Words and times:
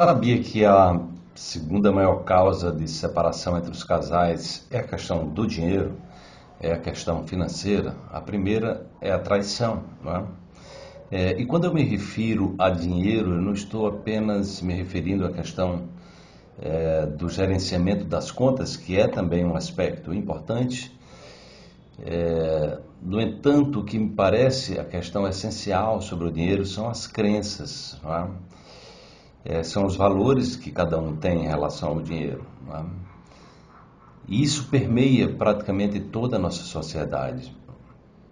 Sabia 0.00 0.40
que 0.40 0.64
a 0.64 1.00
segunda 1.34 1.90
maior 1.90 2.22
causa 2.22 2.70
de 2.70 2.86
separação 2.86 3.58
entre 3.58 3.72
os 3.72 3.82
casais 3.82 4.64
é 4.70 4.78
a 4.78 4.84
questão 4.84 5.26
do 5.26 5.44
dinheiro, 5.44 5.96
é 6.60 6.70
a 6.70 6.78
questão 6.78 7.26
financeira. 7.26 7.96
A 8.08 8.20
primeira 8.20 8.86
é 9.00 9.10
a 9.10 9.18
traição. 9.18 9.82
Não 10.00 10.16
é? 10.16 10.24
É, 11.10 11.40
e 11.40 11.44
quando 11.44 11.64
eu 11.64 11.74
me 11.74 11.82
refiro 11.82 12.54
a 12.60 12.70
dinheiro, 12.70 13.32
eu 13.32 13.42
não 13.42 13.52
estou 13.52 13.88
apenas 13.88 14.62
me 14.62 14.72
referindo 14.72 15.26
à 15.26 15.32
questão 15.32 15.88
é, 16.62 17.04
do 17.04 17.28
gerenciamento 17.28 18.04
das 18.04 18.30
contas, 18.30 18.76
que 18.76 18.96
é 18.96 19.08
também 19.08 19.44
um 19.44 19.56
aspecto 19.56 20.14
importante. 20.14 20.96
É, 22.06 22.78
no 23.02 23.20
entanto, 23.20 23.80
o 23.80 23.84
que 23.84 23.98
me 23.98 24.10
parece 24.10 24.78
a 24.78 24.84
questão 24.84 25.26
essencial 25.26 26.00
sobre 26.00 26.28
o 26.28 26.30
dinheiro 26.30 26.64
são 26.64 26.88
as 26.88 27.08
crenças. 27.08 27.98
Não 28.00 28.14
é? 28.14 28.28
É, 29.44 29.62
são 29.62 29.86
os 29.86 29.96
valores 29.96 30.56
que 30.56 30.70
cada 30.70 30.98
um 30.98 31.16
tem 31.16 31.44
em 31.44 31.48
relação 31.48 31.90
ao 31.90 32.02
dinheiro. 32.02 32.44
É? 32.72 32.84
E 34.28 34.42
isso 34.42 34.68
permeia 34.68 35.28
praticamente 35.28 35.98
toda 36.00 36.36
a 36.36 36.38
nossa 36.38 36.62
sociedade. 36.62 37.56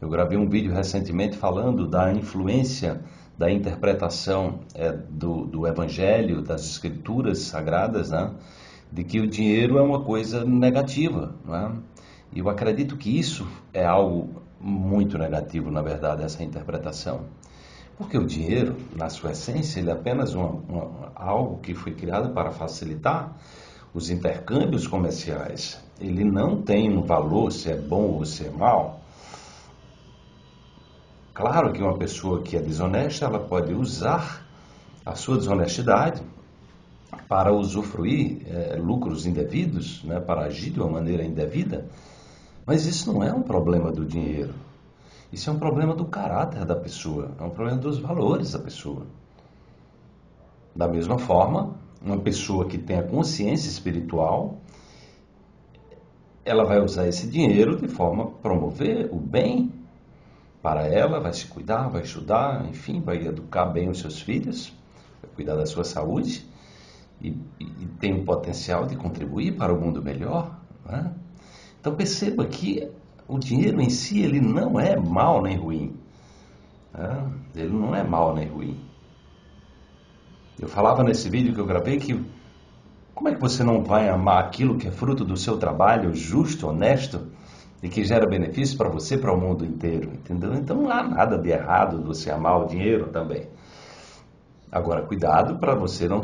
Eu 0.00 0.08
gravei 0.08 0.38
um 0.38 0.48
vídeo 0.48 0.72
recentemente 0.72 1.36
falando 1.36 1.86
da 1.86 2.12
influência 2.12 3.02
da 3.38 3.50
interpretação 3.50 4.60
é, 4.74 4.90
do, 4.92 5.46
do, 5.46 5.66
Evangelho, 5.66 6.42
das 6.42 6.64
Escrituras 6.64 7.38
Sagradas, 7.38 8.10
né? 8.10 8.32
de 8.90 9.04
que 9.04 9.20
o 9.20 9.28
dinheiro 9.28 9.78
é 9.78 9.82
uma 9.82 10.02
coisa 10.02 10.44
negativa. 10.44 11.36
Né? 11.44 11.72
E 12.32 12.40
eu 12.40 12.48
acredito 12.48 12.96
que 12.96 13.16
isso 13.16 13.46
é 13.72 13.84
algo 13.84 14.42
muito 14.60 15.16
negativo, 15.16 15.70
na 15.70 15.80
verdade, 15.80 16.24
essa 16.24 16.42
interpretação. 16.42 17.26
Porque 17.98 18.16
o 18.16 18.24
dinheiro, 18.24 18.76
na 18.94 19.10
sua 19.10 19.32
essência, 19.32 19.80
ele 19.80 19.90
é 19.90 19.92
apenas 19.92 20.32
uma, 20.32 20.50
uma, 20.50 21.12
algo 21.16 21.58
que 21.58 21.74
foi 21.74 21.92
criado 21.92 22.32
para 22.32 22.52
facilitar 22.52 23.36
os 23.92 24.08
intercâmbios 24.08 24.86
comerciais. 24.86 25.82
Ele 26.00 26.24
não 26.24 26.62
tem 26.62 26.96
um 26.96 27.02
valor 27.02 27.50
se 27.50 27.68
é 27.68 27.76
bom 27.76 28.12
ou 28.12 28.24
se 28.24 28.46
é 28.46 28.50
mal. 28.50 29.00
Claro 31.34 31.72
que 31.72 31.82
uma 31.82 31.98
pessoa 31.98 32.40
que 32.40 32.56
é 32.56 32.60
desonesta, 32.60 33.24
ela 33.24 33.40
pode 33.40 33.74
usar 33.74 34.46
a 35.04 35.16
sua 35.16 35.36
desonestidade 35.36 36.22
para 37.28 37.52
usufruir 37.52 38.42
é, 38.46 38.76
lucros 38.76 39.26
indevidos, 39.26 40.04
né, 40.04 40.20
para 40.20 40.42
agir 40.42 40.70
de 40.70 40.80
uma 40.80 40.90
maneira 40.90 41.24
indevida, 41.24 41.86
mas 42.64 42.86
isso 42.86 43.12
não 43.12 43.24
é 43.24 43.32
um 43.32 43.42
problema 43.42 43.90
do 43.90 44.04
dinheiro. 44.04 44.54
Isso 45.32 45.50
é 45.50 45.52
um 45.52 45.58
problema 45.58 45.94
do 45.94 46.06
caráter 46.06 46.64
da 46.64 46.74
pessoa, 46.74 47.32
é 47.38 47.42
um 47.42 47.50
problema 47.50 47.78
dos 47.78 47.98
valores 47.98 48.52
da 48.52 48.58
pessoa. 48.58 49.06
Da 50.74 50.88
mesma 50.88 51.18
forma, 51.18 51.74
uma 52.00 52.18
pessoa 52.18 52.66
que 52.66 52.78
tem 52.78 52.98
a 52.98 53.02
consciência 53.02 53.68
espiritual, 53.68 54.56
ela 56.44 56.64
vai 56.64 56.80
usar 56.80 57.06
esse 57.06 57.26
dinheiro 57.28 57.76
de 57.76 57.88
forma 57.88 58.24
a 58.24 58.26
promover 58.26 59.12
o 59.12 59.16
bem 59.16 59.70
para 60.62 60.86
ela, 60.86 61.20
vai 61.20 61.32
se 61.32 61.46
cuidar, 61.46 61.88
vai 61.88 62.02
estudar, 62.02 62.66
enfim, 62.66 63.00
vai 63.00 63.18
educar 63.26 63.66
bem 63.66 63.88
os 63.88 64.00
seus 64.00 64.20
filhos, 64.20 64.72
vai 65.20 65.30
cuidar 65.34 65.56
da 65.56 65.66
sua 65.66 65.84
saúde 65.84 66.46
e, 67.20 67.28
e, 67.60 67.64
e 67.64 67.86
tem 68.00 68.14
o 68.14 68.24
potencial 68.24 68.86
de 68.86 68.96
contribuir 68.96 69.56
para 69.56 69.74
o 69.74 69.80
mundo 69.80 70.02
melhor. 70.02 70.58
Né? 70.86 71.12
Então 71.80 71.94
perceba 71.94 72.46
que 72.46 72.90
o 73.28 73.38
dinheiro 73.38 73.80
em 73.80 73.90
si 73.90 74.20
ele 74.20 74.40
não 74.40 74.80
é 74.80 74.96
mal 74.96 75.42
nem 75.42 75.56
ruim. 75.56 75.94
Né? 76.92 77.30
Ele 77.54 77.72
não 77.72 77.94
é 77.94 78.02
mal 78.02 78.34
nem 78.34 78.48
ruim. 78.48 78.80
Eu 80.58 80.66
falava 80.66 81.04
nesse 81.04 81.28
vídeo 81.28 81.54
que 81.54 81.60
eu 81.60 81.66
gravei 81.66 81.98
que 81.98 82.24
como 83.14 83.28
é 83.28 83.34
que 83.34 83.40
você 83.40 83.62
não 83.62 83.82
vai 83.82 84.08
amar 84.08 84.42
aquilo 84.42 84.78
que 84.78 84.88
é 84.88 84.90
fruto 84.90 85.24
do 85.24 85.36
seu 85.36 85.58
trabalho 85.58 86.14
justo, 86.14 86.68
honesto 86.68 87.28
e 87.82 87.88
que 87.88 88.04
gera 88.04 88.26
benefício 88.26 88.76
para 88.76 88.88
você 88.88 89.16
e 89.16 89.18
para 89.18 89.32
o 89.32 89.40
mundo 89.40 89.64
inteiro, 89.64 90.10
entendeu? 90.12 90.54
Então 90.54 90.82
não 90.82 90.90
há 90.90 91.02
nada 91.02 91.36
de 91.38 91.50
errado 91.50 92.02
você 92.02 92.30
amar 92.30 92.60
o 92.60 92.66
dinheiro 92.66 93.08
também. 93.08 93.46
Agora, 94.70 95.02
cuidado 95.02 95.58
para 95.58 95.74
você 95.74 96.06
não, 96.06 96.20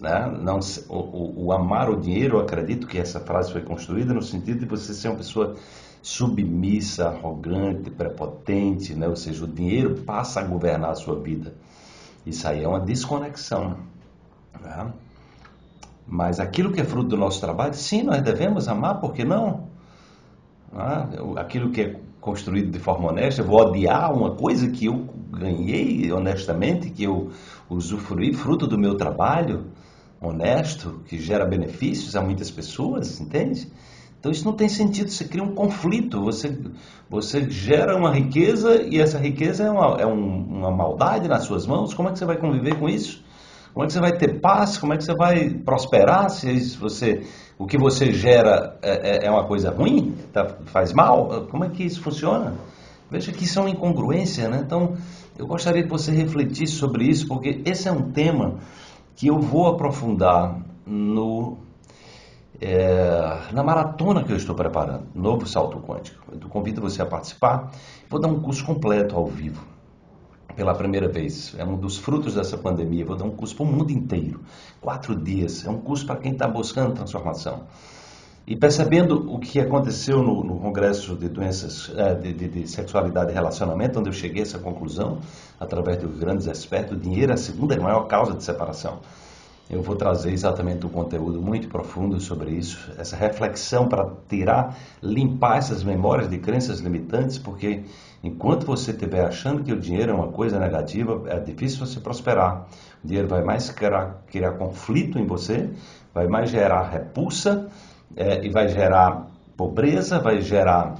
né, 0.00 0.38
não 0.40 0.58
o, 0.88 0.96
o, 0.96 1.44
o, 1.46 1.52
amar 1.52 1.88
o 1.88 2.00
dinheiro. 2.00 2.36
Eu 2.36 2.40
acredito 2.40 2.86
que 2.86 2.98
essa 2.98 3.20
frase 3.20 3.52
foi 3.52 3.62
construída 3.62 4.12
no 4.12 4.22
sentido 4.22 4.60
de 4.60 4.66
você 4.66 4.92
ser 4.92 5.08
uma 5.08 5.16
pessoa 5.16 5.54
submissa, 6.04 7.08
arrogante, 7.08 7.90
prepotente, 7.90 8.94
né? 8.94 9.08
ou 9.08 9.16
seja, 9.16 9.42
o 9.42 9.48
dinheiro 9.48 10.02
passa 10.02 10.38
a 10.40 10.42
governar 10.44 10.90
a 10.90 10.94
sua 10.94 11.18
vida. 11.18 11.54
Isso 12.26 12.46
aí 12.46 12.62
é 12.62 12.68
uma 12.68 12.78
desconexão. 12.78 13.78
Né? 14.60 14.92
Mas 16.06 16.38
aquilo 16.38 16.72
que 16.72 16.80
é 16.82 16.84
fruto 16.84 17.08
do 17.08 17.16
nosso 17.16 17.40
trabalho, 17.40 17.72
sim, 17.72 18.02
nós 18.02 18.20
devemos 18.20 18.68
amar, 18.68 19.00
por 19.00 19.14
que 19.14 19.24
não? 19.24 19.68
Né? 20.70 21.08
Aquilo 21.38 21.70
que 21.70 21.80
é 21.80 22.00
construído 22.20 22.70
de 22.70 22.78
forma 22.78 23.08
honesta, 23.08 23.40
eu 23.40 23.46
vou 23.46 23.58
odiar 23.58 24.12
uma 24.12 24.36
coisa 24.36 24.70
que 24.70 24.84
eu 24.84 25.08
ganhei 25.30 26.12
honestamente, 26.12 26.90
que 26.90 27.04
eu 27.04 27.30
usufruí, 27.70 28.34
fruto 28.34 28.66
do 28.66 28.76
meu 28.78 28.94
trabalho 28.98 29.68
honesto, 30.20 31.00
que 31.06 31.18
gera 31.18 31.46
benefícios 31.46 32.14
a 32.14 32.20
muitas 32.20 32.50
pessoas, 32.50 33.18
entende? 33.18 33.72
Então 34.24 34.32
isso 34.32 34.46
não 34.46 34.54
tem 34.54 34.70
sentido, 34.70 35.10
você 35.10 35.26
cria 35.26 35.44
um 35.44 35.54
conflito, 35.54 36.22
você, 36.22 36.58
você 37.10 37.46
gera 37.50 37.94
uma 37.94 38.10
riqueza 38.10 38.80
e 38.82 38.98
essa 38.98 39.18
riqueza 39.18 39.64
é, 39.64 39.70
uma, 39.70 40.00
é 40.00 40.06
um, 40.06 40.46
uma 40.46 40.70
maldade 40.70 41.28
nas 41.28 41.44
suas 41.44 41.66
mãos, 41.66 41.92
como 41.92 42.08
é 42.08 42.12
que 42.12 42.18
você 42.18 42.24
vai 42.24 42.38
conviver 42.38 42.78
com 42.78 42.88
isso? 42.88 43.22
Como 43.74 43.84
é 43.84 43.86
que 43.86 43.92
você 43.92 44.00
vai 44.00 44.16
ter 44.16 44.40
paz? 44.40 44.78
Como 44.78 44.94
é 44.94 44.96
que 44.96 45.04
você 45.04 45.14
vai 45.14 45.50
prosperar 45.50 46.30
se 46.30 46.74
você, 46.78 47.22
o 47.58 47.66
que 47.66 47.76
você 47.76 48.14
gera 48.14 48.78
é, 48.80 49.24
é, 49.24 49.26
é 49.26 49.30
uma 49.30 49.44
coisa 49.44 49.70
ruim? 49.70 50.14
Tá, 50.32 50.56
faz 50.68 50.94
mal? 50.94 51.46
Como 51.50 51.62
é 51.62 51.68
que 51.68 51.84
isso 51.84 52.00
funciona? 52.00 52.54
Veja 53.10 53.30
que 53.30 53.44
isso 53.44 53.58
é 53.58 53.62
uma 53.62 53.70
incongruência, 53.70 54.48
né? 54.48 54.62
Então, 54.64 54.96
eu 55.38 55.46
gostaria 55.46 55.82
que 55.82 55.90
você 55.90 56.10
refletisse 56.10 56.72
sobre 56.72 57.04
isso, 57.04 57.28
porque 57.28 57.60
esse 57.66 57.88
é 57.88 57.92
um 57.92 58.10
tema 58.10 58.54
que 59.16 59.26
eu 59.26 59.38
vou 59.38 59.66
aprofundar 59.66 60.62
no 60.86 61.58
é, 62.60 63.52
na 63.52 63.62
maratona 63.62 64.22
que 64.22 64.32
eu 64.32 64.36
estou 64.36 64.54
preparando, 64.54 65.06
Novo 65.14 65.46
Salto 65.46 65.78
Quântico. 65.78 66.22
Eu 66.32 66.48
convido 66.48 66.80
você 66.80 67.02
a 67.02 67.06
participar. 67.06 67.72
Vou 68.08 68.20
dar 68.20 68.28
um 68.28 68.40
curso 68.40 68.64
completo 68.64 69.16
ao 69.16 69.26
vivo, 69.26 69.64
pela 70.54 70.74
primeira 70.74 71.08
vez. 71.08 71.54
É 71.58 71.64
um 71.64 71.76
dos 71.76 71.98
frutos 71.98 72.34
dessa 72.34 72.56
pandemia. 72.56 73.04
Vou 73.04 73.16
dar 73.16 73.24
um 73.24 73.30
curso 73.30 73.56
para 73.56 73.64
o 73.64 73.66
mundo 73.66 73.90
inteiro. 73.90 74.40
Quatro 74.80 75.14
dias. 75.14 75.66
É 75.66 75.70
um 75.70 75.78
curso 75.78 76.06
para 76.06 76.16
quem 76.16 76.32
está 76.32 76.46
buscando 76.46 76.94
transformação. 76.94 77.64
E 78.46 78.54
percebendo 78.54 79.32
o 79.32 79.38
que 79.38 79.58
aconteceu 79.58 80.22
no, 80.22 80.44
no 80.44 80.60
Congresso 80.60 81.16
de 81.16 81.30
Doenças 81.30 81.90
é, 81.96 82.14
de, 82.14 82.32
de, 82.34 82.48
de, 82.48 82.68
Sexualidade 82.68 83.30
e 83.30 83.34
Relacionamento, 83.34 83.98
onde 83.98 84.10
eu 84.10 84.12
cheguei 84.12 84.40
a 84.40 84.42
essa 84.42 84.58
conclusão, 84.58 85.20
através 85.58 85.96
dos 85.96 86.18
grandes 86.18 86.46
expertos, 86.46 86.94
o 86.94 87.00
dinheiro 87.00 87.32
é 87.32 87.34
a 87.34 87.38
segunda 87.38 87.74
maior 87.80 88.02
causa 88.06 88.34
de 88.34 88.44
separação. 88.44 89.00
Eu 89.68 89.80
vou 89.80 89.96
trazer 89.96 90.30
exatamente 90.30 90.84
um 90.84 90.90
conteúdo 90.90 91.40
muito 91.40 91.68
profundo 91.68 92.20
sobre 92.20 92.50
isso, 92.50 92.92
essa 92.98 93.16
reflexão 93.16 93.88
para 93.88 94.10
tirar, 94.28 94.76
limpar 95.02 95.56
essas 95.56 95.82
memórias 95.82 96.28
de 96.28 96.36
crenças 96.38 96.80
limitantes, 96.80 97.38
porque 97.38 97.82
enquanto 98.22 98.66
você 98.66 98.90
estiver 98.90 99.24
achando 99.24 99.64
que 99.64 99.72
o 99.72 99.80
dinheiro 99.80 100.12
é 100.12 100.14
uma 100.14 100.28
coisa 100.28 100.58
negativa, 100.58 101.22
é 101.28 101.40
difícil 101.40 101.86
você 101.86 101.98
prosperar. 101.98 102.66
O 103.02 103.06
dinheiro 103.06 103.26
vai 103.26 103.42
mais 103.42 103.70
criar, 103.70 104.22
criar 104.26 104.52
conflito 104.52 105.18
em 105.18 105.26
você, 105.26 105.70
vai 106.12 106.26
mais 106.26 106.50
gerar 106.50 106.90
repulsa 106.90 107.66
é, 108.14 108.44
e 108.44 108.50
vai 108.50 108.68
gerar 108.68 109.30
pobreza, 109.56 110.18
vai 110.18 110.42
gerar 110.42 110.96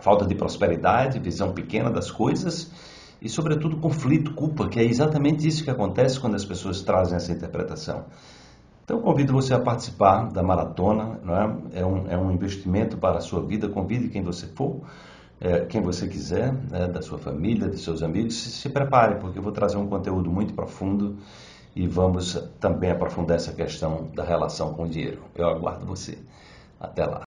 falta 0.00 0.26
de 0.26 0.34
prosperidade, 0.34 1.20
visão 1.20 1.52
pequena 1.52 1.88
das 1.88 2.10
coisas 2.10 2.68
e, 3.20 3.28
sobretudo, 3.28 3.76
conflito, 3.76 4.34
culpa, 4.34 4.68
que 4.68 4.78
é 4.78 4.84
exatamente 4.84 5.46
isso 5.46 5.64
que 5.64 5.70
acontece 5.70 6.20
quando 6.20 6.34
as 6.34 6.44
pessoas 6.44 6.82
trazem 6.82 7.16
essa 7.16 7.32
interpretação. 7.32 8.04
Então, 8.84 9.00
convido 9.00 9.32
você 9.32 9.52
a 9.52 9.58
participar 9.58 10.30
da 10.30 10.44
maratona, 10.44 11.18
é? 11.72 11.80
É, 11.80 11.84
um, 11.84 12.08
é? 12.08 12.16
um, 12.16 12.30
investimento 12.30 12.96
para 12.96 13.18
a 13.18 13.20
sua 13.20 13.44
vida. 13.44 13.68
Convide 13.68 14.08
quem 14.08 14.22
você 14.22 14.46
for, 14.46 14.82
é, 15.40 15.64
quem 15.64 15.82
você 15.82 16.06
quiser, 16.06 16.52
né? 16.70 16.86
da 16.86 17.02
sua 17.02 17.18
família, 17.18 17.66
dos 17.68 17.82
seus 17.82 18.00
amigos. 18.00 18.36
Se, 18.36 18.50
se 18.50 18.68
prepare, 18.68 19.16
porque 19.16 19.40
eu 19.40 19.42
vou 19.42 19.50
trazer 19.50 19.76
um 19.76 19.88
conteúdo 19.88 20.30
muito 20.30 20.54
profundo 20.54 21.16
e 21.74 21.88
vamos 21.88 22.34
também 22.60 22.92
aprofundar 22.92 23.36
essa 23.36 23.52
questão 23.52 24.08
da 24.14 24.22
relação 24.22 24.72
com 24.72 24.84
o 24.84 24.88
dinheiro. 24.88 25.22
Eu 25.34 25.48
aguardo 25.48 25.84
você. 25.84 26.16
Até 26.78 27.04
lá. 27.04 27.25